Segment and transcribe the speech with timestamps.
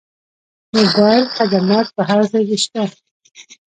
[0.75, 2.83] موبایل خدمات په هر ځای کې شته.